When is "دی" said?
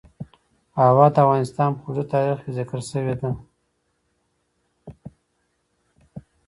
3.19-3.31